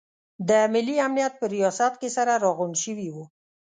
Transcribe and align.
د 0.49 0.51
ملي 0.73 0.95
امنیت 1.07 1.33
په 1.37 1.45
ریاست 1.55 1.93
کې 2.01 2.09
سره 2.17 2.33
راغونډ 2.43 2.75
شوي 2.83 3.07
وو. 3.13 3.25